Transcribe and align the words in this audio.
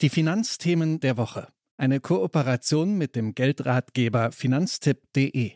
Die 0.00 0.10
Finanzthemen 0.10 1.00
der 1.00 1.16
Woche. 1.16 1.48
Eine 1.76 1.98
Kooperation 1.98 2.96
mit 2.98 3.16
dem 3.16 3.34
Geldratgeber 3.34 4.30
finanztipp.de. 4.30 5.54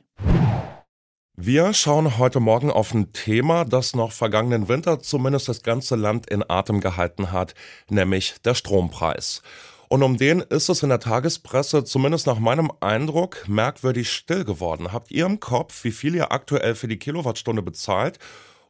Wir 1.36 1.72
schauen 1.74 2.18
heute 2.18 2.40
Morgen 2.40 2.68
auf 2.68 2.92
ein 2.92 3.12
Thema, 3.12 3.64
das 3.64 3.94
noch 3.94 4.10
vergangenen 4.10 4.66
Winter 4.66 4.98
zumindest 4.98 5.48
das 5.48 5.62
ganze 5.62 5.94
Land 5.94 6.28
in 6.28 6.42
Atem 6.48 6.80
gehalten 6.80 7.30
hat, 7.30 7.54
nämlich 7.88 8.34
der 8.44 8.56
Strompreis. 8.56 9.42
Und 9.88 10.02
um 10.02 10.16
den 10.16 10.40
ist 10.40 10.68
es 10.68 10.82
in 10.82 10.88
der 10.88 10.98
Tagespresse, 10.98 11.84
zumindest 11.84 12.26
nach 12.26 12.40
meinem 12.40 12.72
Eindruck, 12.80 13.48
merkwürdig 13.48 14.10
still 14.10 14.44
geworden. 14.44 14.92
Habt 14.92 15.12
ihr 15.12 15.24
im 15.24 15.38
Kopf, 15.38 15.84
wie 15.84 15.92
viel 15.92 16.16
ihr 16.16 16.32
aktuell 16.32 16.74
für 16.74 16.88
die 16.88 16.98
Kilowattstunde 16.98 17.62
bezahlt 17.62 18.18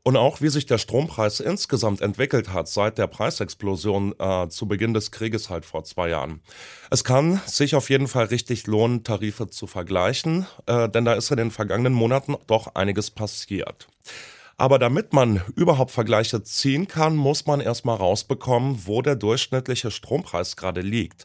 und 0.04 0.16
auch 0.16 0.40
wie 0.40 0.48
sich 0.48 0.66
der 0.66 0.78
Strompreis 0.78 1.40
insgesamt 1.40 2.00
entwickelt 2.00 2.52
hat 2.52 2.68
seit 2.68 2.98
der 2.98 3.06
Preisexplosion 3.06 4.14
äh, 4.18 4.48
zu 4.48 4.66
Beginn 4.66 4.94
des 4.94 5.10
Krieges 5.10 5.48
halt 5.48 5.64
vor 5.64 5.84
zwei 5.84 6.08
Jahren. 6.08 6.40
Es 6.90 7.04
kann 7.04 7.40
sich 7.46 7.74
auf 7.74 7.88
jeden 7.88 8.08
Fall 8.08 8.26
richtig 8.26 8.66
lohnen, 8.66 9.04
Tarife 9.04 9.48
zu 9.48 9.66
vergleichen, 9.66 10.46
äh, 10.66 10.88
denn 10.88 11.04
da 11.04 11.14
ist 11.14 11.30
in 11.30 11.36
den 11.36 11.50
vergangenen 11.50 11.92
Monaten 11.92 12.36
doch 12.46 12.74
einiges 12.74 13.10
passiert. 13.10 13.86
Aber 14.56 14.78
damit 14.78 15.12
man 15.12 15.42
überhaupt 15.56 15.90
Vergleiche 15.90 16.42
ziehen 16.42 16.86
kann, 16.86 17.16
muss 17.16 17.46
man 17.46 17.60
erstmal 17.60 17.96
rausbekommen, 17.96 18.86
wo 18.86 19.02
der 19.02 19.16
durchschnittliche 19.16 19.90
Strompreis 19.90 20.56
gerade 20.56 20.82
liegt. 20.82 21.24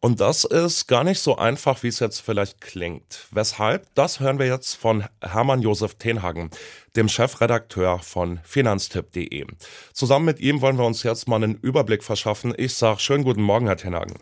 Und 0.00 0.20
das 0.20 0.44
ist 0.44 0.86
gar 0.86 1.04
nicht 1.04 1.20
so 1.20 1.36
einfach, 1.36 1.82
wie 1.82 1.88
es 1.88 2.00
jetzt 2.00 2.20
vielleicht 2.20 2.60
klingt. 2.60 3.26
Weshalb? 3.30 3.86
Das 3.94 4.20
hören 4.20 4.38
wir 4.38 4.46
jetzt 4.46 4.74
von 4.74 5.04
Hermann 5.20 5.62
Josef 5.62 5.94
Tenhagen, 5.94 6.50
dem 6.96 7.08
Chefredakteur 7.08 7.98
von 8.00 8.40
finanztipp.de. 8.44 9.46
Zusammen 9.92 10.26
mit 10.26 10.40
ihm 10.40 10.60
wollen 10.60 10.78
wir 10.78 10.86
uns 10.86 11.02
jetzt 11.02 11.28
mal 11.28 11.42
einen 11.42 11.56
Überblick 11.56 12.04
verschaffen. 12.04 12.54
Ich 12.56 12.74
sage 12.74 13.00
schönen 13.00 13.24
guten 13.24 13.42
Morgen, 13.42 13.66
Herr 13.66 13.76
Tenhagen. 13.76 14.14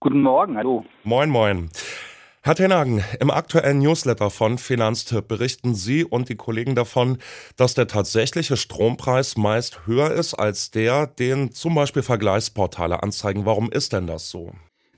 Guten 0.00 0.22
Morgen, 0.22 0.56
hallo. 0.56 0.84
Moin, 1.04 1.30
moin. 1.30 1.70
Herr 2.44 2.56
Tenhagen, 2.56 3.04
im 3.20 3.30
aktuellen 3.30 3.78
Newsletter 3.78 4.28
von 4.28 4.58
Finanztipp 4.58 5.28
berichten 5.28 5.76
Sie 5.76 6.04
und 6.04 6.28
die 6.28 6.34
Kollegen 6.34 6.74
davon, 6.74 7.18
dass 7.56 7.74
der 7.74 7.86
tatsächliche 7.86 8.56
Strompreis 8.56 9.36
meist 9.36 9.86
höher 9.86 10.10
ist 10.10 10.34
als 10.34 10.72
der, 10.72 11.06
den 11.06 11.52
zum 11.52 11.76
Beispiel 11.76 12.02
Vergleichsportale 12.02 13.00
anzeigen. 13.00 13.46
Warum 13.46 13.70
ist 13.70 13.92
denn 13.92 14.08
das 14.08 14.28
so? 14.28 14.50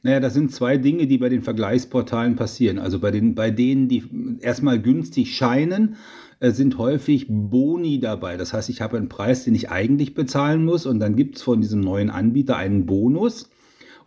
Naja, 0.05 0.21
das 0.21 0.35
sind 0.35 0.53
zwei 0.53 0.77
Dinge, 0.77 1.07
die 1.07 1.17
bei 1.17 1.31
den 1.31 1.41
Vergleichsportalen 1.41 2.37
passieren. 2.37 2.79
Also 2.79 3.01
bei, 3.01 3.11
den, 3.11 3.35
bei 3.35 3.51
denen, 3.51 3.89
die 3.89 4.05
erstmal 4.43 4.79
günstig 4.79 5.35
scheinen, 5.35 5.97
äh, 6.41 6.51
sind 6.51 6.77
häufig 6.77 7.27
Boni 7.31 8.01
dabei. 8.01 8.37
Das 8.37 8.53
heißt, 8.53 8.69
ich 8.69 8.83
habe 8.83 8.99
einen 8.99 9.09
Preis, 9.09 9.45
den 9.45 9.55
ich 9.55 9.71
eigentlich 9.71 10.13
bezahlen 10.13 10.63
muss 10.63 10.85
und 10.85 11.01
dann 11.01 11.17
gibt 11.17 11.37
es 11.37 11.43
von 11.43 11.63
diesem 11.63 11.81
neuen 11.81 12.11
Anbieter 12.11 12.59
einen 12.59 12.85
Bonus. 12.85 13.49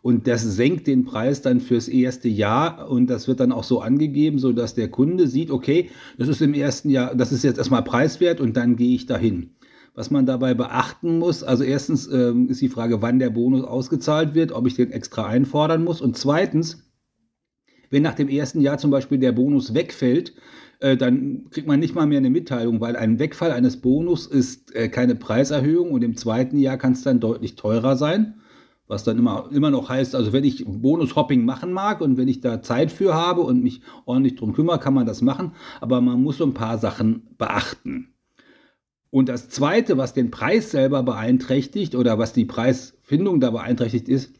Und 0.03 0.27
das 0.27 0.43
senkt 0.43 0.85
den 0.85 1.03
Preis 1.03 1.41
dann 1.41 1.59
fürs 1.59 1.87
erste 1.87 2.29
Jahr 2.29 2.91
und 2.91 3.07
das 3.09 3.27
wird 3.27 3.39
dann 3.39 3.51
auch 3.51 3.63
so 3.63 3.81
angegeben, 3.81 4.37
sodass 4.37 4.75
der 4.75 4.89
Kunde 4.89 5.27
sieht, 5.27 5.49
okay, 5.49 5.89
das 6.19 6.27
ist 6.27 6.43
im 6.43 6.53
ersten 6.53 6.91
Jahr, 6.91 7.15
das 7.15 7.31
ist 7.31 7.43
jetzt 7.43 7.57
erstmal 7.57 7.83
preiswert 7.83 8.39
und 8.39 8.55
dann 8.55 8.75
gehe 8.75 8.93
ich 8.93 9.07
dahin. 9.07 9.49
Was 9.97 10.11
man 10.11 10.27
dabei 10.27 10.53
beachten 10.53 11.17
muss, 11.17 11.41
also 11.41 11.63
erstens 11.63 12.05
ähm, 12.05 12.49
ist 12.49 12.61
die 12.61 12.69
Frage, 12.69 13.01
wann 13.01 13.17
der 13.17 13.31
Bonus 13.31 13.63
ausgezahlt 13.63 14.35
wird, 14.35 14.51
ob 14.51 14.67
ich 14.67 14.75
den 14.75 14.91
extra 14.91 15.25
einfordern 15.25 15.83
muss. 15.83 16.01
Und 16.01 16.15
zweitens, 16.15 16.87
wenn 17.89 18.03
nach 18.03 18.13
dem 18.13 18.29
ersten 18.29 18.61
Jahr 18.61 18.77
zum 18.77 18.91
Beispiel 18.91 19.17
der 19.17 19.31
Bonus 19.31 19.73
wegfällt, 19.73 20.35
äh, 20.81 20.97
dann 20.97 21.49
kriegt 21.49 21.65
man 21.65 21.79
nicht 21.79 21.95
mal 21.95 22.05
mehr 22.05 22.19
eine 22.19 22.29
Mitteilung, 22.29 22.79
weil 22.79 22.95
ein 22.95 23.17
Wegfall 23.17 23.51
eines 23.51 23.77
Bonus 23.77 24.27
ist 24.27 24.75
äh, 24.75 24.87
keine 24.87 25.15
Preiserhöhung 25.15 25.89
und 25.89 26.03
im 26.03 26.15
zweiten 26.15 26.59
Jahr 26.59 26.77
kann 26.77 26.93
es 26.93 27.01
dann 27.01 27.19
deutlich 27.19 27.55
teurer 27.55 27.97
sein. 27.97 28.35
Was 28.85 29.03
dann 29.03 29.17
immer, 29.17 29.49
immer 29.51 29.71
noch 29.71 29.89
heißt, 29.89 30.13
also 30.13 30.31
wenn 30.31 30.43
ich 30.43 30.63
Bonus-Hopping 30.63 31.43
machen 31.43 31.73
mag 31.73 32.01
und 32.01 32.17
wenn 32.17 32.27
ich 32.27 32.39
da 32.39 32.61
Zeit 32.61 32.91
für 32.91 33.15
habe 33.15 33.41
und 33.41 33.63
mich 33.63 33.81
ordentlich 34.05 34.35
drum 34.35 34.53
kümmere, 34.53 34.77
kann 34.77 34.93
man 34.93 35.07
das 35.07 35.23
machen. 35.23 35.53
Aber 35.81 36.01
man 36.01 36.21
muss 36.21 36.37
so 36.37 36.45
ein 36.45 36.53
paar 36.53 36.77
Sachen 36.77 37.35
beachten. 37.39 38.13
Und 39.09 39.29
das 39.29 39.49
Zweite, 39.49 39.97
was 39.97 40.13
den 40.13 40.31
Preis 40.31 40.71
selber 40.71 41.03
beeinträchtigt 41.03 41.95
oder 41.95 42.17
was 42.17 42.33
die 42.33 42.45
Preisfindung 42.45 43.39
da 43.39 43.51
beeinträchtigt 43.51 44.09
ist, 44.09 44.33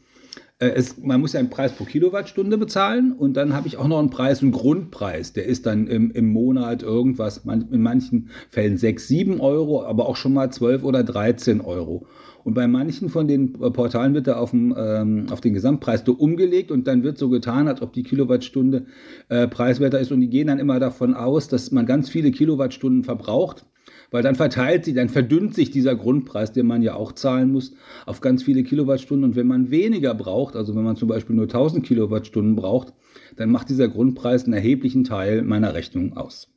äh, 0.60 0.76
ist, 0.76 1.04
man 1.04 1.20
muss 1.20 1.32
ja 1.32 1.40
einen 1.40 1.50
Preis 1.50 1.72
pro 1.72 1.84
Kilowattstunde 1.84 2.58
bezahlen 2.58 3.12
und 3.12 3.36
dann 3.36 3.54
habe 3.54 3.68
ich 3.68 3.76
auch 3.76 3.86
noch 3.86 3.98
einen 3.98 4.10
Preis, 4.10 4.42
einen 4.42 4.52
Grundpreis. 4.52 5.32
Der 5.32 5.46
ist 5.46 5.66
dann 5.66 5.86
im, 5.86 6.10
im 6.10 6.32
Monat 6.32 6.82
irgendwas, 6.82 7.44
man, 7.44 7.68
in 7.70 7.80
manchen 7.80 8.30
Fällen 8.50 8.76
6, 8.76 9.08
7 9.08 9.40
Euro, 9.40 9.84
aber 9.84 10.06
auch 10.08 10.16
schon 10.16 10.34
mal 10.34 10.50
12 10.50 10.82
oder 10.84 11.04
13 11.04 11.60
Euro. 11.60 12.06
Und 12.44 12.54
bei 12.54 12.66
manchen 12.66 13.08
von 13.08 13.28
den 13.28 13.52
Portalen 13.52 14.14
wird 14.14 14.26
da 14.26 14.36
auf, 14.36 14.50
dem, 14.50 14.74
ähm, 14.76 15.26
auf 15.30 15.40
den 15.40 15.54
Gesamtpreis 15.54 16.02
umgelegt 16.08 16.70
und 16.70 16.86
dann 16.86 17.02
wird 17.02 17.18
so 17.18 17.28
getan, 17.28 17.68
als 17.68 17.82
ob 17.82 17.92
die 17.92 18.02
Kilowattstunde 18.02 18.86
äh, 19.28 19.46
preiswerter 19.48 20.00
ist. 20.00 20.12
Und 20.12 20.20
die 20.20 20.30
gehen 20.30 20.46
dann 20.46 20.58
immer 20.58 20.80
davon 20.80 21.14
aus, 21.14 21.48
dass 21.48 21.70
man 21.72 21.84
ganz 21.84 22.08
viele 22.08 22.30
Kilowattstunden 22.30 23.04
verbraucht 23.04 23.66
weil 24.10 24.22
dann 24.22 24.34
verteilt 24.34 24.84
sich, 24.84 24.94
dann 24.94 25.08
verdünnt 25.08 25.54
sich 25.54 25.70
dieser 25.70 25.94
Grundpreis, 25.94 26.52
den 26.52 26.66
man 26.66 26.82
ja 26.82 26.94
auch 26.94 27.12
zahlen 27.12 27.52
muss, 27.52 27.72
auf 28.06 28.20
ganz 28.20 28.42
viele 28.42 28.62
Kilowattstunden. 28.62 29.30
Und 29.30 29.36
wenn 29.36 29.46
man 29.46 29.70
weniger 29.70 30.14
braucht, 30.14 30.56
also 30.56 30.74
wenn 30.74 30.84
man 30.84 30.96
zum 30.96 31.08
Beispiel 31.08 31.36
nur 31.36 31.44
1000 31.44 31.84
Kilowattstunden 31.84 32.56
braucht, 32.56 32.92
dann 33.36 33.50
macht 33.50 33.68
dieser 33.68 33.88
Grundpreis 33.88 34.44
einen 34.44 34.54
erheblichen 34.54 35.04
Teil 35.04 35.42
meiner 35.42 35.74
Rechnung 35.74 36.16
aus. 36.16 36.48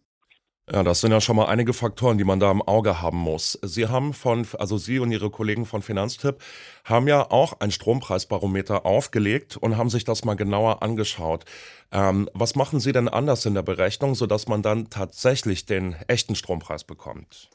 Ja, 0.74 0.84
das 0.84 1.02
sind 1.02 1.12
ja 1.12 1.20
schon 1.20 1.36
mal 1.36 1.48
einige 1.48 1.74
Faktoren, 1.74 2.18
die 2.18 2.24
man 2.24 2.40
da 2.40 2.50
im 2.50 2.62
Auge 2.62 3.02
haben 3.02 3.18
muss. 3.18 3.60
Sie 3.62 3.88
haben 3.88 4.14
von, 4.14 4.48
also 4.58 4.78
Sie 4.78 5.00
und 5.00 5.12
Ihre 5.12 5.30
Kollegen 5.30 5.66
von 5.66 5.82
Finanztipp 5.82 6.38
haben 6.86 7.10
ja 7.10 7.30
auch 7.30 7.60
ein 7.60 7.72
Strompreisbarometer 7.72 8.86
aufgelegt 8.86 9.58
und 9.58 9.76
haben 9.76 9.90
sich 9.90 10.06
das 10.06 10.24
mal 10.24 10.36
genauer 10.36 10.82
angeschaut. 10.82 11.44
Ähm, 11.92 12.30
was 12.34 12.56
machen 12.56 12.80
Sie 12.80 12.94
denn 12.94 13.10
anders 13.10 13.46
in 13.46 13.54
der 13.54 13.64
Berechnung, 13.64 14.16
sodass 14.16 14.48
man 14.48 14.62
dann 14.62 14.90
tatsächlich 14.90 15.66
den 15.66 15.98
echten 16.08 16.36
Strompreis 16.36 16.86
bekommt? 16.86 17.50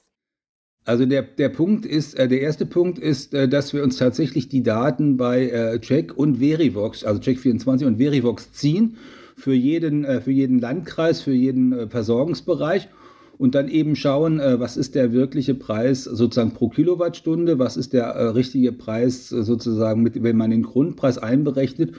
Also 0.84 1.06
der, 1.06 1.22
der 1.22 1.48
Punkt 1.48 1.86
ist, 1.86 2.18
äh, 2.18 2.28
der 2.28 2.42
erste 2.42 2.66
Punkt 2.66 2.98
ist, 2.98 3.32
äh, 3.32 3.48
dass 3.48 3.72
wir 3.72 3.82
uns 3.82 3.96
tatsächlich 3.96 4.50
die 4.50 4.62
Daten 4.62 5.16
bei 5.16 5.48
äh, 5.48 5.80
Check 5.80 6.12
und 6.14 6.36
Verivox, 6.36 7.02
also 7.02 7.18
Check24 7.22 7.86
und 7.86 7.96
Verivox 7.96 8.52
ziehen 8.52 8.98
für 9.36 9.54
jeden, 9.54 10.04
äh, 10.04 10.20
für 10.20 10.32
jeden 10.32 10.58
Landkreis, 10.58 11.22
für 11.22 11.32
jeden 11.32 11.72
äh, 11.72 11.88
Versorgungsbereich 11.88 12.88
und 13.38 13.54
dann 13.54 13.68
eben 13.68 13.96
schauen, 13.96 14.40
äh, 14.40 14.58
was 14.58 14.76
ist 14.76 14.94
der 14.94 15.12
wirkliche 15.12 15.54
Preis 15.54 16.04
sozusagen 16.04 16.52
pro 16.52 16.68
Kilowattstunde, 16.68 17.58
was 17.58 17.76
ist 17.76 17.92
der 17.92 18.06
äh, 18.06 18.28
richtige 18.28 18.72
Preis 18.72 19.30
äh, 19.32 19.42
sozusagen, 19.42 20.02
mit, 20.02 20.22
wenn 20.22 20.36
man 20.36 20.50
den 20.50 20.62
Grundpreis 20.62 21.18
einberechnet. 21.18 21.94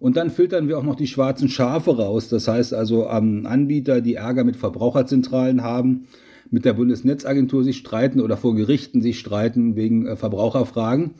Und 0.00 0.16
dann 0.16 0.30
filtern 0.30 0.68
wir 0.68 0.78
auch 0.78 0.82
noch 0.82 0.96
die 0.96 1.06
schwarzen 1.06 1.48
Schafe 1.48 1.96
raus. 1.96 2.28
Das 2.28 2.48
heißt 2.48 2.74
also 2.74 3.08
ähm, 3.08 3.46
Anbieter, 3.46 4.00
die 4.00 4.14
Ärger 4.14 4.44
mit 4.44 4.56
Verbraucherzentralen 4.56 5.62
haben, 5.62 6.08
mit 6.50 6.64
der 6.64 6.74
Bundesnetzagentur 6.74 7.64
sich 7.64 7.78
streiten 7.78 8.20
oder 8.20 8.36
vor 8.36 8.54
Gerichten 8.54 9.00
sich 9.00 9.18
streiten 9.18 9.76
wegen 9.76 10.06
äh, 10.06 10.16
Verbraucherfragen. 10.16 11.12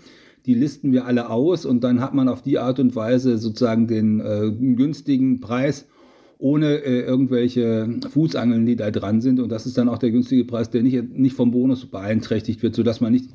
Die 0.44 0.55
listen 0.55 0.93
wir 0.93 1.06
alle 1.06 1.31
aus 1.31 1.65
und 1.65 1.84
dann 1.84 2.00
hat 2.00 2.15
man 2.15 2.28
auf 2.28 2.43
die 2.43 2.59
Art 2.59 2.81
und 2.81 2.97
Weise 2.97 3.38
sozusagen 3.38 3.87
den 3.87 4.21
äh, 4.21 4.50
günstigen 4.50 5.41
Preis 5.41 5.87
ohne 6.42 6.78
äh, 6.78 7.03
irgendwelche 7.03 7.88
Fußangeln, 8.10 8.66
die 8.66 8.75
da 8.75 8.91
dran 8.91 9.20
sind. 9.20 9.38
Und 9.38 9.48
das 9.48 9.64
ist 9.64 9.78
dann 9.78 9.88
auch 9.88 9.98
der 9.98 10.10
günstige 10.10 10.44
Preis, 10.44 10.70
der 10.70 10.82
nicht, 10.82 11.16
nicht 11.16 11.36
vom 11.36 11.53
Bonus 11.53 11.86
beeinträchtigt 11.86 12.62
wird, 12.64 12.75
sodass 12.75 13.00
man 13.00 13.12
nicht 13.12 13.30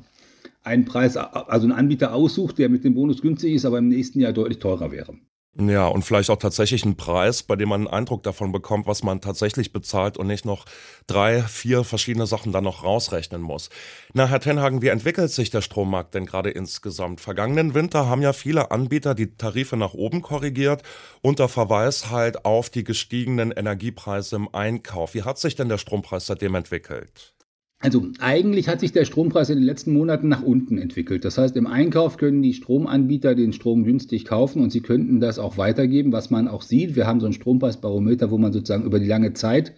einen 0.62 0.84
Preis, 0.84 1.16
also 1.16 1.66
einen 1.66 1.72
Anbieter 1.72 2.12
aussucht, 2.12 2.58
der 2.58 2.68
mit 2.68 2.84
dem 2.84 2.94
Bonus 2.94 3.22
günstig 3.22 3.54
ist, 3.54 3.64
aber 3.64 3.78
im 3.78 3.88
nächsten 3.88 4.20
Jahr 4.20 4.34
deutlich 4.34 4.58
teurer 4.58 4.92
wäre. 4.92 5.14
Ja, 5.60 5.88
und 5.88 6.04
vielleicht 6.04 6.30
auch 6.30 6.36
tatsächlich 6.36 6.84
einen 6.84 6.96
Preis, 6.96 7.42
bei 7.42 7.56
dem 7.56 7.70
man 7.70 7.80
einen 7.80 7.92
Eindruck 7.92 8.22
davon 8.22 8.52
bekommt, 8.52 8.86
was 8.86 9.02
man 9.02 9.20
tatsächlich 9.20 9.72
bezahlt 9.72 10.16
und 10.16 10.28
nicht 10.28 10.44
noch 10.44 10.66
drei, 11.08 11.42
vier 11.42 11.82
verschiedene 11.82 12.28
Sachen 12.28 12.52
dann 12.52 12.62
noch 12.62 12.84
rausrechnen 12.84 13.42
muss. 13.42 13.68
Na, 14.14 14.26
Herr 14.28 14.38
Tenhagen, 14.38 14.82
wie 14.82 14.88
entwickelt 14.88 15.32
sich 15.32 15.50
der 15.50 15.60
Strommarkt 15.60 16.14
denn 16.14 16.26
gerade 16.26 16.50
insgesamt? 16.50 17.20
Vergangenen 17.20 17.74
Winter 17.74 18.06
haben 18.06 18.22
ja 18.22 18.32
viele 18.32 18.70
Anbieter 18.70 19.16
die 19.16 19.34
Tarife 19.36 19.76
nach 19.76 19.94
oben 19.94 20.22
korrigiert 20.22 20.84
unter 21.22 21.48
Verweis 21.48 22.08
halt 22.08 22.44
auf 22.44 22.70
die 22.70 22.84
gestiegenen 22.84 23.50
Energiepreise 23.50 24.36
im 24.36 24.54
Einkauf. 24.54 25.14
Wie 25.14 25.24
hat 25.24 25.38
sich 25.40 25.56
denn 25.56 25.68
der 25.68 25.78
Strompreis 25.78 26.26
seitdem 26.26 26.54
entwickelt? 26.54 27.34
Also 27.80 28.06
eigentlich 28.18 28.68
hat 28.68 28.80
sich 28.80 28.90
der 28.90 29.04
Strompreis 29.04 29.50
in 29.50 29.58
den 29.58 29.64
letzten 29.64 29.92
Monaten 29.92 30.26
nach 30.26 30.42
unten 30.42 30.78
entwickelt. 30.78 31.24
Das 31.24 31.38
heißt, 31.38 31.56
im 31.56 31.68
Einkauf 31.68 32.16
können 32.16 32.42
die 32.42 32.52
Stromanbieter 32.54 33.36
den 33.36 33.52
Strom 33.52 33.84
günstig 33.84 34.24
kaufen 34.24 34.62
und 34.62 34.70
sie 34.70 34.80
könnten 34.80 35.20
das 35.20 35.38
auch 35.38 35.58
weitergeben, 35.58 36.10
was 36.10 36.30
man 36.30 36.48
auch 36.48 36.62
sieht. 36.62 36.96
Wir 36.96 37.06
haben 37.06 37.20
so 37.20 37.26
ein 37.26 37.32
Strompreisbarometer, 37.32 38.32
wo 38.32 38.38
man 38.38 38.52
sozusagen 38.52 38.84
über 38.84 38.98
die 38.98 39.06
lange 39.06 39.32
Zeit 39.32 39.74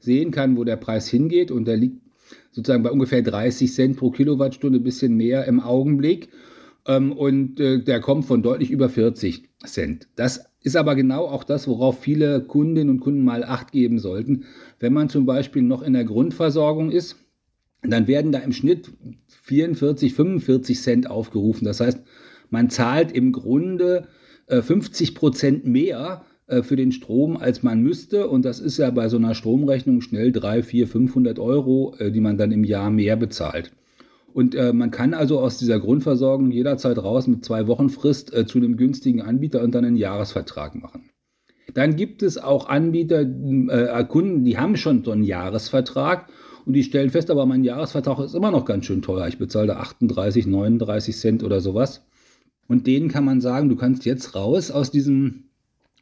sehen 0.00 0.30
kann, 0.30 0.56
wo 0.56 0.64
der 0.64 0.76
Preis 0.76 1.08
hingeht 1.08 1.50
und 1.50 1.66
der 1.66 1.76
liegt 1.76 2.00
sozusagen 2.52 2.82
bei 2.82 2.90
ungefähr 2.90 3.22
30 3.22 3.70
Cent 3.70 3.96
pro 3.98 4.10
Kilowattstunde, 4.10 4.78
ein 4.78 4.84
bisschen 4.84 5.14
mehr 5.16 5.44
im 5.44 5.60
Augenblick. 5.60 6.30
Ähm, 6.86 7.12
und 7.12 7.60
äh, 7.60 7.82
der 7.82 8.00
kommt 8.00 8.24
von 8.24 8.42
deutlich 8.42 8.70
über 8.70 8.88
40 8.88 9.48
Cent. 9.66 10.08
Das 10.16 10.46
ist 10.62 10.76
aber 10.76 10.94
genau 10.94 11.26
auch 11.26 11.44
das, 11.44 11.68
worauf 11.68 12.00
viele 12.00 12.40
Kundinnen 12.40 12.90
und 12.90 13.00
Kunden 13.00 13.24
mal 13.24 13.44
Acht 13.44 13.72
geben 13.72 13.98
sollten. 13.98 14.44
Wenn 14.80 14.92
man 14.92 15.08
zum 15.08 15.26
Beispiel 15.26 15.62
noch 15.62 15.82
in 15.82 15.92
der 15.92 16.04
Grundversorgung 16.04 16.90
ist, 16.90 17.16
dann 17.90 18.06
werden 18.06 18.32
da 18.32 18.38
im 18.38 18.52
Schnitt 18.52 18.92
44, 19.42 20.14
45 20.14 20.80
Cent 20.80 21.10
aufgerufen. 21.10 21.64
Das 21.64 21.80
heißt, 21.80 22.02
man 22.50 22.70
zahlt 22.70 23.12
im 23.12 23.32
Grunde 23.32 24.06
äh, 24.46 24.62
50 24.62 25.14
Prozent 25.14 25.66
mehr 25.66 26.24
äh, 26.46 26.62
für 26.62 26.76
den 26.76 26.92
Strom, 26.92 27.36
als 27.36 27.62
man 27.62 27.82
müsste. 27.82 28.28
Und 28.28 28.44
das 28.44 28.60
ist 28.60 28.78
ja 28.78 28.90
bei 28.90 29.08
so 29.08 29.16
einer 29.16 29.34
Stromrechnung 29.34 30.00
schnell 30.00 30.32
3, 30.32 30.62
4, 30.62 30.86
500 30.86 31.38
Euro, 31.38 31.96
äh, 31.98 32.12
die 32.12 32.20
man 32.20 32.38
dann 32.38 32.52
im 32.52 32.64
Jahr 32.64 32.90
mehr 32.90 33.16
bezahlt. 33.16 33.72
Und 34.32 34.54
äh, 34.54 34.72
man 34.72 34.90
kann 34.90 35.12
also 35.12 35.40
aus 35.40 35.58
dieser 35.58 35.78
Grundversorgung 35.78 36.50
jederzeit 36.50 36.98
raus 36.98 37.26
mit 37.26 37.44
zwei 37.44 37.66
Wochen 37.66 37.90
Frist 37.90 38.32
äh, 38.32 38.46
zu 38.46 38.58
einem 38.58 38.76
günstigen 38.76 39.20
Anbieter 39.20 39.62
und 39.62 39.74
dann 39.74 39.84
einen 39.84 39.96
Jahresvertrag 39.96 40.74
machen. 40.74 41.10
Dann 41.74 41.96
gibt 41.96 42.22
es 42.22 42.38
auch 42.38 42.68
Anbieter, 42.68 43.20
äh, 43.20 44.04
Kunden, 44.04 44.44
die 44.44 44.58
haben 44.58 44.76
schon 44.76 45.04
so 45.04 45.10
einen 45.10 45.22
Jahresvertrag 45.22 46.28
und 46.64 46.74
die 46.74 46.84
stellen 46.84 47.10
fest, 47.10 47.30
aber 47.30 47.46
mein 47.46 47.64
Jahresvertrag 47.64 48.18
ist 48.20 48.34
immer 48.34 48.50
noch 48.50 48.64
ganz 48.64 48.86
schön 48.86 49.02
teuer. 49.02 49.26
Ich 49.28 49.38
bezahle 49.38 49.68
da 49.68 49.76
38, 49.78 50.46
39 50.46 51.16
Cent 51.16 51.42
oder 51.42 51.60
sowas. 51.60 52.04
Und 52.68 52.86
denen 52.86 53.08
kann 53.08 53.24
man 53.24 53.40
sagen, 53.40 53.68
du 53.68 53.76
kannst 53.76 54.04
jetzt 54.04 54.34
raus 54.34 54.70
aus 54.70 54.90
diesem 54.90 55.44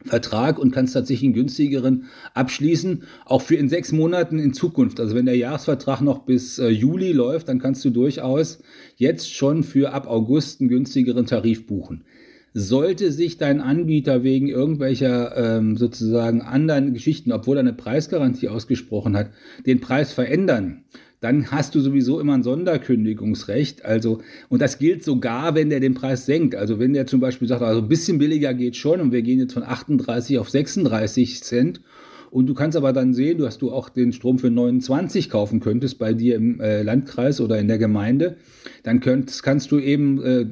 Vertrag 0.04 0.58
und 0.58 0.70
kannst 0.70 0.94
tatsächlich 0.94 1.26
einen 1.26 1.34
günstigeren 1.34 2.04
abschließen, 2.32 3.04
auch 3.26 3.42
für 3.42 3.56
in 3.56 3.68
sechs 3.68 3.92
Monaten 3.92 4.38
in 4.38 4.54
Zukunft. 4.54 4.98
Also 4.98 5.14
wenn 5.14 5.26
der 5.26 5.36
Jahresvertrag 5.36 6.00
noch 6.00 6.20
bis 6.20 6.58
äh, 6.58 6.68
Juli 6.68 7.12
läuft, 7.12 7.48
dann 7.48 7.58
kannst 7.58 7.84
du 7.84 7.90
durchaus 7.90 8.62
jetzt 8.96 9.32
schon 9.34 9.62
für 9.62 9.92
ab 9.92 10.06
August 10.06 10.60
einen 10.60 10.70
günstigeren 10.70 11.26
Tarif 11.26 11.66
buchen. 11.66 12.04
Sollte 12.52 13.12
sich 13.12 13.38
dein 13.38 13.60
Anbieter 13.60 14.24
wegen 14.24 14.48
irgendwelcher 14.48 15.36
ähm, 15.36 15.76
sozusagen 15.76 16.42
anderen 16.42 16.94
Geschichten, 16.94 17.30
obwohl 17.30 17.56
er 17.56 17.60
eine 17.60 17.72
Preisgarantie 17.72 18.48
ausgesprochen 18.48 19.16
hat, 19.16 19.30
den 19.66 19.80
Preis 19.80 20.12
verändern, 20.12 20.84
dann 21.20 21.50
hast 21.50 21.74
du 21.74 21.80
sowieso 21.80 22.18
immer 22.18 22.34
ein 22.34 22.42
Sonderkündigungsrecht. 22.42 23.84
Also, 23.84 24.22
und 24.48 24.62
das 24.62 24.78
gilt 24.78 25.04
sogar, 25.04 25.54
wenn 25.54 25.68
der 25.68 25.80
den 25.80 25.94
Preis 25.94 26.26
senkt. 26.26 26.54
Also 26.54 26.78
wenn 26.78 26.94
der 26.94 27.06
zum 27.06 27.20
Beispiel 27.20 27.46
sagt, 27.46 27.62
also 27.62 27.82
ein 27.82 27.88
bisschen 27.88 28.18
billiger 28.18 28.54
geht 28.54 28.76
schon 28.76 29.00
und 29.00 29.12
wir 29.12 29.22
gehen 29.22 29.38
jetzt 29.38 29.52
von 29.52 29.62
38 29.62 30.38
auf 30.38 30.48
36 30.48 31.42
Cent. 31.42 31.82
Und 32.30 32.46
du 32.46 32.54
kannst 32.54 32.76
aber 32.76 32.92
dann 32.92 33.12
sehen, 33.12 33.38
dass 33.38 33.58
du 33.58 33.72
auch 33.72 33.88
den 33.88 34.12
Strom 34.12 34.38
für 34.38 34.50
29 34.50 35.30
kaufen 35.30 35.58
könntest 35.58 35.98
bei 35.98 36.14
dir 36.14 36.36
im 36.36 36.60
äh, 36.60 36.82
Landkreis 36.82 37.40
oder 37.40 37.58
in 37.58 37.66
der 37.66 37.78
Gemeinde. 37.78 38.36
Dann 38.84 39.00
könnt, 39.00 39.42
kannst 39.42 39.72
du 39.72 39.80
eben 39.80 40.22
äh, 40.22 40.46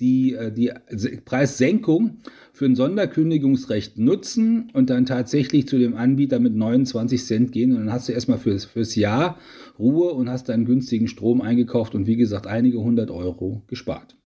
die, 0.00 0.32
äh, 0.32 0.50
die 0.50 0.72
Preissenkung 1.24 2.18
für 2.54 2.64
ein 2.64 2.76
Sonderkündigungsrecht 2.76 3.98
nutzen 3.98 4.70
und 4.72 4.88
dann 4.88 5.04
tatsächlich 5.04 5.68
zu 5.68 5.78
dem 5.78 5.96
Anbieter 5.96 6.40
mit 6.40 6.54
29 6.54 7.24
Cent 7.24 7.52
gehen. 7.52 7.72
Und 7.72 7.78
dann 7.78 7.92
hast 7.92 8.08
du 8.08 8.12
erstmal 8.12 8.38
fürs, 8.38 8.64
fürs 8.64 8.94
Jahr 8.94 9.38
Ruhe 9.78 10.12
und 10.14 10.30
hast 10.30 10.48
deinen 10.48 10.64
günstigen 10.64 11.08
Strom 11.08 11.42
eingekauft 11.42 11.94
und 11.94 12.06
wie 12.06 12.16
gesagt 12.16 12.46
einige 12.46 12.78
hundert 12.80 13.10
Euro 13.10 13.62
gespart. 13.66 14.16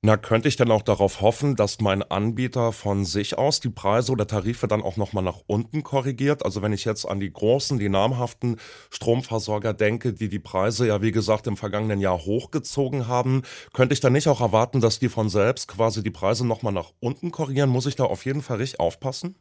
Na, 0.00 0.16
könnte 0.16 0.46
ich 0.46 0.54
denn 0.54 0.70
auch 0.70 0.82
darauf 0.82 1.20
hoffen, 1.22 1.56
dass 1.56 1.80
mein 1.80 2.04
Anbieter 2.04 2.70
von 2.70 3.04
sich 3.04 3.36
aus 3.36 3.58
die 3.58 3.68
Preise 3.68 4.12
oder 4.12 4.28
Tarife 4.28 4.68
dann 4.68 4.80
auch 4.80 4.96
nochmal 4.96 5.24
nach 5.24 5.40
unten 5.48 5.82
korrigiert? 5.82 6.44
Also 6.44 6.62
wenn 6.62 6.72
ich 6.72 6.84
jetzt 6.84 7.04
an 7.04 7.18
die 7.18 7.32
großen, 7.32 7.80
die 7.80 7.88
namhaften 7.88 8.60
Stromversorger 8.90 9.74
denke, 9.74 10.12
die 10.12 10.28
die 10.28 10.38
Preise 10.38 10.86
ja 10.86 11.02
wie 11.02 11.10
gesagt 11.10 11.48
im 11.48 11.56
vergangenen 11.56 11.98
Jahr 11.98 12.18
hochgezogen 12.18 13.08
haben, 13.08 13.42
könnte 13.72 13.92
ich 13.92 13.98
dann 13.98 14.12
nicht 14.12 14.28
auch 14.28 14.40
erwarten, 14.40 14.80
dass 14.80 15.00
die 15.00 15.08
von 15.08 15.28
selbst 15.28 15.66
quasi 15.66 16.00
die 16.04 16.12
Preise 16.12 16.46
nochmal 16.46 16.72
nach 16.72 16.92
unten 17.00 17.32
korrigieren? 17.32 17.68
Muss 17.70 17.86
ich 17.86 17.96
da 17.96 18.04
auf 18.04 18.24
jeden 18.24 18.42
Fall 18.42 18.58
richtig 18.58 18.78
aufpassen? 18.78 19.34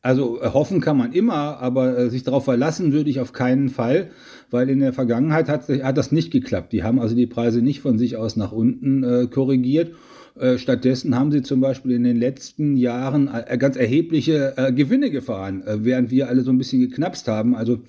Also 0.00 0.40
äh, 0.40 0.50
hoffen 0.50 0.80
kann 0.80 0.96
man 0.96 1.12
immer, 1.12 1.58
aber 1.58 1.98
äh, 1.98 2.10
sich 2.10 2.22
darauf 2.22 2.44
verlassen 2.44 2.92
würde 2.92 3.10
ich 3.10 3.20
auf 3.20 3.32
keinen 3.32 3.68
Fall, 3.68 4.10
weil 4.50 4.70
in 4.70 4.78
der 4.78 4.92
Vergangenheit 4.92 5.48
hat, 5.48 5.68
hat 5.68 5.98
das 5.98 6.12
nicht 6.12 6.30
geklappt. 6.30 6.72
Die 6.72 6.84
haben 6.84 7.00
also 7.00 7.16
die 7.16 7.26
Preise 7.26 7.62
nicht 7.62 7.80
von 7.80 7.98
sich 7.98 8.16
aus 8.16 8.36
nach 8.36 8.52
unten 8.52 9.02
äh, 9.02 9.26
korrigiert. 9.26 9.92
Äh, 10.38 10.58
stattdessen 10.58 11.16
haben 11.16 11.32
sie 11.32 11.42
zum 11.42 11.60
Beispiel 11.60 11.92
in 11.92 12.04
den 12.04 12.16
letzten 12.16 12.76
Jahren 12.76 13.28
äh, 13.28 13.58
ganz 13.58 13.76
erhebliche 13.76 14.72
Gewinne 14.74 15.10
gefahren, 15.10 15.64
während 15.66 16.10
wir 16.10 16.28
alle 16.28 16.42
so 16.42 16.52
ein 16.52 16.58
bisschen 16.58 16.80
geknapst 16.80 17.26
haben. 17.26 17.56
Also 17.56 17.80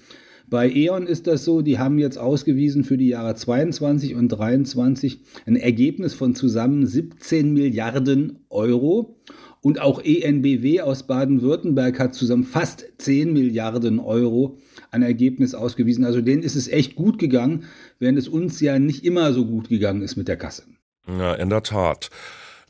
bei 0.49 0.67
E.ON 0.67 1.05
ist 1.05 1.27
das 1.27 1.45
so, 1.45 1.61
die 1.61 1.77
haben 1.77 1.99
jetzt 1.99 2.17
ausgewiesen 2.17 2.83
für 2.83 2.97
die 2.97 3.09
Jahre 3.09 3.35
22 3.35 4.15
und 4.15 4.29
23 4.29 5.19
ein 5.45 5.55
Ergebnis 5.55 6.15
von 6.15 6.33
zusammen 6.33 6.87
17 6.87 7.53
Milliarden 7.53 8.39
Euro. 8.49 9.15
Und 9.61 9.81
auch 9.81 10.01
ENBW 10.03 10.81
aus 10.81 11.03
Baden-Württemberg 11.03 11.99
hat 11.99 12.13
zusammen 12.13 12.45
fast 12.45 12.85
10 12.97 13.33
Milliarden 13.33 13.99
Euro 13.99 14.57
an 14.91 15.01
Ergebnis 15.01 15.53
ausgewiesen. 15.53 16.05
Also 16.05 16.21
denen 16.21 16.43
ist 16.43 16.55
es 16.55 16.67
echt 16.67 16.95
gut 16.95 17.19
gegangen, 17.19 17.65
während 17.99 18.17
es 18.17 18.27
uns 18.27 18.61
ja 18.61 18.79
nicht 18.79 19.03
immer 19.03 19.33
so 19.33 19.45
gut 19.45 19.69
gegangen 19.69 20.01
ist 20.01 20.15
mit 20.15 20.27
der 20.27 20.37
Kasse. 20.37 20.63
Ja, 21.07 21.33
in 21.33 21.49
der 21.49 21.63
Tat. 21.63 22.09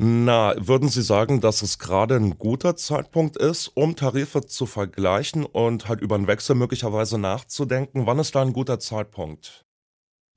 Na, 0.01 0.55
würden 0.57 0.87
Sie 0.87 1.01
sagen, 1.01 1.41
dass 1.41 1.61
es 1.61 1.77
gerade 1.77 2.15
ein 2.15 2.37
guter 2.37 2.77
Zeitpunkt 2.77 3.35
ist, 3.35 3.67
um 3.67 3.97
Tarife 3.97 4.45
zu 4.45 4.65
vergleichen 4.65 5.45
und 5.45 5.89
halt 5.89 5.99
über 5.99 6.15
einen 6.15 6.27
Wechsel 6.27 6.55
möglicherweise 6.55 7.19
nachzudenken? 7.19 8.05
Wann 8.05 8.17
ist 8.17 8.33
da 8.33 8.41
ein 8.41 8.53
guter 8.53 8.79
Zeitpunkt? 8.79 9.65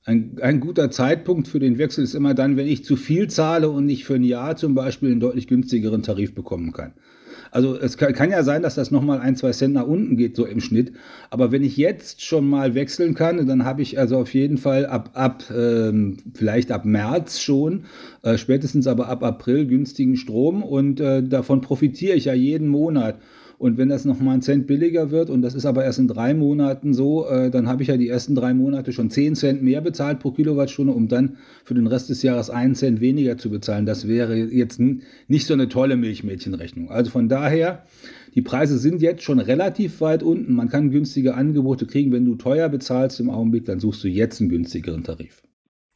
Ein, 0.05 0.39
ein, 0.43 0.59
guter 0.59 0.91
Zeitpunkt 0.91 1.47
für 1.47 1.61
den 1.61 1.79
Wechsel 1.79 2.03
ist 2.03 2.15
immer 2.15 2.35
dann, 2.35 2.57
wenn 2.57 2.67
ich 2.67 2.85
zu 2.85 2.97
viel 2.97 3.29
zahle 3.29 3.71
und 3.71 3.87
nicht 3.87 4.05
für 4.05 4.15
ein 4.15 4.25
Jahr 4.25 4.57
zum 4.57 4.75
Beispiel 4.75 5.13
einen 5.13 5.21
deutlich 5.21 5.47
günstigeren 5.47 6.03
Tarif 6.03 6.35
bekommen 6.35 6.73
kann. 6.73 6.93
Also 7.53 7.79
es 7.79 7.99
kann, 7.99 8.15
kann 8.15 8.31
ja 8.31 8.43
sein, 8.43 8.63
dass 8.63 8.75
das 8.75 8.91
nochmal 8.91 9.21
ein, 9.21 9.37
zwei 9.37 9.53
Cent 9.53 9.75
nach 9.75 9.87
unten 9.87 10.17
geht, 10.17 10.37
so 10.37 10.47
im 10.47 10.61
Schnitt. 10.61 10.93
Aber 11.29 11.53
wenn 11.53 11.63
ich 11.63 11.77
jetzt 11.77 12.23
schon 12.23 12.49
mal 12.49 12.75
wechseln 12.75 13.15
kann, 13.15 13.47
dann 13.47 13.65
habe 13.65 13.83
ich 13.83 13.99
also 13.99 14.17
auf 14.17 14.33
jeden 14.33 14.57
Fall 14.57 14.87
ab, 14.87 15.11
ab 15.13 15.45
ähm, 15.55 16.17
vielleicht 16.35 16.73
ab 16.73 16.87
März 16.87 17.41
schon, 17.41 17.85
äh, 18.23 18.39
spätestens 18.39 18.87
aber 18.87 19.09
ab 19.09 19.23
April 19.23 19.67
günstigen 19.67 20.17
Strom 20.17 20.63
und 20.63 20.99
äh, 20.99 21.23
davon 21.23 21.61
profitiere 21.61 22.17
ich 22.17 22.25
ja 22.25 22.35
jeden 22.35 22.69
Monat. 22.69 23.19
Und 23.63 23.79
wenn 23.79 23.89
das 23.89 24.05
nochmal 24.05 24.33
einen 24.33 24.43
Cent 24.43 24.67
billiger 24.67 25.13
wird, 25.13 25.31
und 25.31 25.41
das 25.41 25.55
ist 25.55 25.67
aber 25.67 25.85
erst 25.85 26.01
in 26.01 26.09
drei 26.09 26.35
Monaten 26.35 26.95
so, 26.95 27.29
äh, 27.29 27.49
dann 27.49 27.69
habe 27.69 27.83
ich 27.83 27.89
ja 27.91 27.97
die 27.97 28.09
ersten 28.09 28.35
drei 28.35 28.55
Monate 28.55 28.93
schon 28.93 29.09
10 29.09 29.37
Cent 29.37 29.63
mehr 29.63 29.81
bezahlt 29.81 30.19
pro 30.19 30.33
Kilowattstunde, 30.33 30.93
um 30.93 31.07
dann 31.07 31.37
für 31.63 31.75
den 31.75 31.87
Rest 31.87 32.11
des 32.11 32.25
Jahres 32.25 32.51
einen 32.51 32.75
Cent 32.75 33.01
weniger 33.01 33.39
zu 33.39 33.51
bezahlen. 33.51 33.87
Das 33.87 34.09
wäre 34.09 34.35
jetzt 34.37 34.81
nicht 34.81 35.47
so 35.47 35.55
eine 35.55 35.69
tolle 35.69 35.97
Milchmädchenrechnung. 35.97 36.91
Also 36.91 37.13
von 37.13 37.29
daher, 37.29 37.85
die 38.35 38.43
Preise 38.43 38.79
sind 38.79 39.01
jetzt 39.01 39.23
schon 39.23 39.39
relativ 39.39 40.01
weit 40.01 40.25
unten. 40.25 40.55
Man 40.55 40.69
kann 40.69 40.91
günstige 40.91 41.37
Angebote 41.37 41.87
kriegen. 41.87 42.11
Wenn 42.11 42.25
du 42.25 42.35
teuer 42.35 42.69
bezahlst 42.69 43.21
im 43.21 43.31
Augenblick, 43.31 43.67
dann 43.67 43.79
suchst 43.79 44.03
du 44.03 44.09
jetzt 44.09 44.41
einen 44.41 44.51
günstigeren 44.51 45.05
Tarif. 45.05 45.41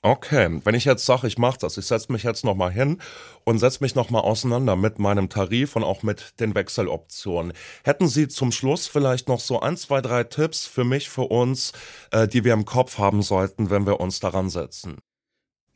Okay, 0.06 0.60
wenn 0.62 0.76
ich 0.76 0.84
jetzt 0.84 1.04
sage, 1.04 1.26
ich 1.26 1.36
mache 1.36 1.58
das, 1.58 1.78
ich 1.78 1.86
setze 1.86 2.12
mich 2.12 2.22
jetzt 2.22 2.44
nochmal 2.44 2.70
hin 2.70 3.02
und 3.42 3.58
setze 3.58 3.82
mich 3.82 3.96
nochmal 3.96 4.22
auseinander 4.22 4.76
mit 4.76 5.00
meinem 5.00 5.28
Tarif 5.28 5.74
und 5.74 5.82
auch 5.82 6.04
mit 6.04 6.38
den 6.38 6.54
Wechseloptionen. 6.54 7.52
Hätten 7.82 8.06
Sie 8.06 8.28
zum 8.28 8.52
Schluss 8.52 8.86
vielleicht 8.86 9.26
noch 9.26 9.40
so 9.40 9.58
ein, 9.58 9.76
zwei, 9.76 10.00
drei 10.00 10.22
Tipps 10.22 10.64
für 10.64 10.84
mich, 10.84 11.10
für 11.10 11.22
uns, 11.22 11.72
äh, 12.12 12.28
die 12.28 12.44
wir 12.44 12.52
im 12.52 12.64
Kopf 12.64 12.98
haben 12.98 13.20
sollten, 13.20 13.68
wenn 13.68 13.84
wir 13.84 13.98
uns 13.98 14.20
daran 14.20 14.48
setzen? 14.48 14.98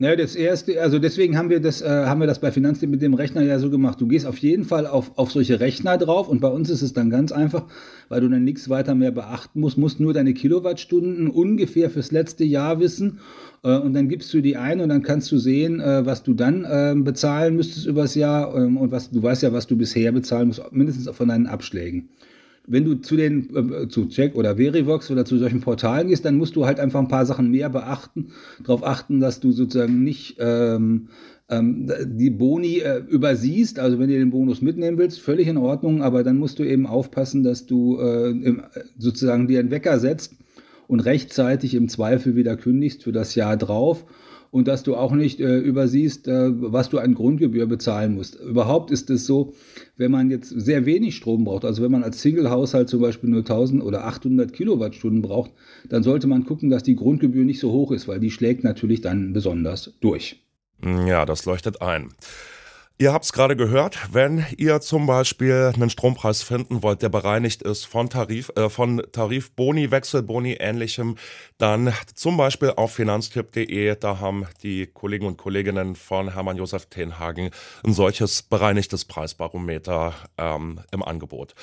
Ja, 0.02 0.16
das 0.16 0.34
erste, 0.34 0.80
also 0.80 0.98
deswegen 0.98 1.36
haben 1.36 1.50
wir 1.50 1.60
das, 1.60 1.82
äh, 1.82 1.86
haben 1.86 2.20
wir 2.20 2.26
das 2.26 2.38
bei 2.38 2.50
Finanztipp 2.50 2.88
mit 2.88 3.02
dem 3.02 3.12
Rechner 3.12 3.42
ja 3.42 3.58
so 3.58 3.68
gemacht. 3.68 4.00
Du 4.00 4.06
gehst 4.06 4.24
auf 4.24 4.38
jeden 4.38 4.64
Fall 4.64 4.86
auf, 4.86 5.12
auf 5.18 5.30
solche 5.30 5.60
Rechner 5.60 5.98
drauf 5.98 6.26
und 6.26 6.40
bei 6.40 6.48
uns 6.48 6.70
ist 6.70 6.80
es 6.80 6.94
dann 6.94 7.10
ganz 7.10 7.32
einfach, 7.32 7.66
weil 8.08 8.22
du 8.22 8.28
dann 8.30 8.42
nichts 8.42 8.70
weiter 8.70 8.94
mehr 8.94 9.10
beachten 9.10 9.60
musst, 9.60 9.76
musst 9.76 10.00
nur 10.00 10.14
deine 10.14 10.32
Kilowattstunden 10.32 11.28
ungefähr 11.28 11.90
fürs 11.90 12.12
letzte 12.12 12.44
Jahr 12.44 12.80
wissen 12.80 13.18
äh, 13.62 13.76
und 13.76 13.92
dann 13.92 14.08
gibst 14.08 14.32
du 14.32 14.40
die 14.40 14.56
ein 14.56 14.80
und 14.80 14.88
dann 14.88 15.02
kannst 15.02 15.30
du 15.32 15.36
sehen, 15.36 15.80
äh, 15.80 16.06
was 16.06 16.22
du 16.22 16.32
dann 16.32 16.64
äh, 16.64 16.94
bezahlen 16.96 17.56
müsstest 17.56 17.84
übers 17.84 18.14
Jahr 18.14 18.56
ähm, 18.56 18.78
und 18.78 18.92
was, 18.92 19.10
du 19.10 19.22
weißt 19.22 19.42
ja, 19.42 19.52
was 19.52 19.66
du 19.66 19.76
bisher 19.76 20.12
bezahlen 20.12 20.48
musst, 20.48 20.62
mindestens 20.72 21.10
von 21.14 21.28
deinen 21.28 21.46
Abschlägen 21.46 22.08
wenn 22.66 22.84
du 22.84 22.94
zu 22.94 23.16
den 23.16 23.54
äh, 23.54 23.88
zu 23.88 24.06
Check 24.06 24.34
oder 24.36 24.56
Verivox 24.56 25.10
oder 25.10 25.24
zu 25.24 25.38
solchen 25.38 25.60
Portalen 25.60 26.08
gehst, 26.08 26.24
dann 26.24 26.36
musst 26.36 26.56
du 26.56 26.66
halt 26.66 26.78
einfach 26.80 27.00
ein 27.00 27.08
paar 27.08 27.26
Sachen 27.26 27.50
mehr 27.50 27.68
beachten, 27.68 28.28
darauf 28.62 28.84
achten, 28.84 29.20
dass 29.20 29.40
du 29.40 29.52
sozusagen 29.52 30.04
nicht 30.04 30.36
ähm, 30.38 31.08
ähm, 31.48 31.90
die 32.04 32.30
Boni 32.30 32.78
äh, 32.78 32.98
übersiehst. 32.98 33.78
Also 33.78 33.98
wenn 33.98 34.08
du 34.08 34.14
den 34.14 34.30
Bonus 34.30 34.62
mitnehmen 34.62 34.98
willst, 34.98 35.20
völlig 35.20 35.48
in 35.48 35.56
Ordnung, 35.56 36.02
aber 36.02 36.22
dann 36.22 36.38
musst 36.38 36.58
du 36.58 36.62
eben 36.62 36.86
aufpassen, 36.86 37.42
dass 37.42 37.66
du 37.66 37.98
äh, 37.98 38.30
im, 38.30 38.62
sozusagen 38.96 39.48
dir 39.48 39.58
einen 39.58 39.70
Wecker 39.70 39.98
setzt 39.98 40.34
und 40.86 41.00
rechtzeitig 41.00 41.74
im 41.74 41.88
Zweifel 41.88 42.36
wieder 42.36 42.56
kündigst 42.56 43.02
für 43.02 43.12
das 43.12 43.34
Jahr 43.34 43.56
drauf 43.56 44.04
und 44.50 44.68
dass 44.68 44.82
du 44.82 44.96
auch 44.96 45.12
nicht 45.12 45.40
äh, 45.40 45.58
übersiehst, 45.58 46.26
äh, 46.28 46.50
was 46.50 46.88
du 46.88 46.98
an 46.98 47.14
Grundgebühr 47.14 47.66
bezahlen 47.66 48.14
musst. 48.14 48.34
Überhaupt 48.40 48.90
ist 48.90 49.10
es 49.10 49.26
so, 49.26 49.54
wenn 49.96 50.10
man 50.10 50.30
jetzt 50.30 50.48
sehr 50.48 50.86
wenig 50.86 51.16
Strom 51.16 51.44
braucht, 51.44 51.64
also 51.64 51.82
wenn 51.82 51.92
man 51.92 52.02
als 52.02 52.20
Single-Haushalt 52.22 52.88
zum 52.88 53.00
Beispiel 53.00 53.30
nur 53.30 53.40
1000 53.40 53.82
oder 53.82 54.04
800 54.04 54.52
Kilowattstunden 54.52 55.22
braucht, 55.22 55.52
dann 55.88 56.02
sollte 56.02 56.26
man 56.26 56.44
gucken, 56.44 56.70
dass 56.70 56.82
die 56.82 56.96
Grundgebühr 56.96 57.44
nicht 57.44 57.60
so 57.60 57.70
hoch 57.72 57.92
ist, 57.92 58.08
weil 58.08 58.20
die 58.20 58.30
schlägt 58.30 58.64
natürlich 58.64 59.00
dann 59.00 59.32
besonders 59.32 59.94
durch. 60.00 60.44
Ja, 60.84 61.26
das 61.26 61.44
leuchtet 61.44 61.82
ein. 61.82 62.08
Ihr 63.00 63.14
habt 63.14 63.24
es 63.24 63.32
gerade 63.32 63.56
gehört, 63.56 64.12
wenn 64.12 64.44
ihr 64.58 64.82
zum 64.82 65.06
Beispiel 65.06 65.72
einen 65.74 65.88
Strompreis 65.88 66.42
finden 66.42 66.82
wollt, 66.82 67.00
der 67.00 67.08
bereinigt 67.08 67.62
ist 67.62 67.86
von 67.86 68.10
Tarif, 68.10 68.52
äh, 68.56 68.68
von 68.68 69.02
Tarifboni, 69.10 69.90
Wechselboni, 69.90 70.58
ähnlichem, 70.60 71.16
dann 71.56 71.94
zum 72.14 72.36
Beispiel 72.36 72.74
auf 72.76 72.92
finanztipp.de, 72.92 73.96
da 73.96 74.20
haben 74.20 74.46
die 74.62 74.86
Kollegen 74.86 75.24
und 75.24 75.38
Kolleginnen 75.38 75.96
von 75.96 76.34
Hermann 76.34 76.58
Josef 76.58 76.90
Tenhagen 76.90 77.48
ein 77.86 77.94
solches 77.94 78.42
bereinigtes 78.42 79.06
Preisbarometer 79.06 80.12
ähm, 80.36 80.80
im 80.92 81.02
Angebot. 81.02 81.54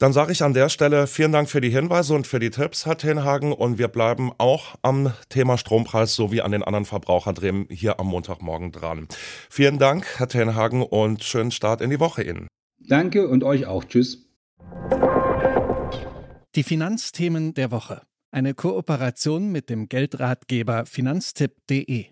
Dann 0.00 0.14
sage 0.14 0.32
ich 0.32 0.42
an 0.42 0.54
der 0.54 0.70
Stelle 0.70 1.06
vielen 1.06 1.30
Dank 1.30 1.50
für 1.50 1.60
die 1.60 1.68
Hinweise 1.68 2.14
und 2.14 2.26
für 2.26 2.38
die 2.38 2.48
Tipps, 2.48 2.86
Herr 2.86 2.96
Tenhagen. 2.96 3.52
Und 3.52 3.76
wir 3.76 3.88
bleiben 3.88 4.32
auch 4.38 4.74
am 4.80 5.12
Thema 5.28 5.58
Strompreis 5.58 6.14
sowie 6.14 6.40
an 6.40 6.52
den 6.52 6.62
anderen 6.62 6.86
Verbraucherdrehen 6.86 7.66
hier 7.68 8.00
am 8.00 8.06
Montagmorgen 8.06 8.72
dran. 8.72 9.08
Vielen 9.50 9.78
Dank, 9.78 10.06
Herr 10.16 10.26
Tenhagen, 10.26 10.82
und 10.82 11.22
schönen 11.22 11.50
Start 11.50 11.82
in 11.82 11.90
die 11.90 12.00
Woche 12.00 12.22
Ihnen. 12.22 12.48
Danke 12.78 13.28
und 13.28 13.44
euch 13.44 13.66
auch. 13.66 13.84
Tschüss. 13.84 14.26
Die 16.54 16.62
Finanzthemen 16.62 17.52
der 17.52 17.70
Woche. 17.70 18.00
Eine 18.30 18.54
Kooperation 18.54 19.52
mit 19.52 19.68
dem 19.68 19.90
Geldratgeber 19.90 20.86
finanztipp.de 20.86 22.06